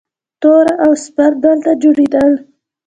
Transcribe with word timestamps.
توره 0.41 0.73
او 0.85 0.91
سپر 1.03 1.31
دلته 1.43 1.71
جوړیدل 1.83 2.31